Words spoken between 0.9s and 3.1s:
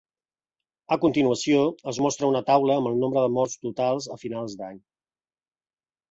A continuació es mostra una taula amb el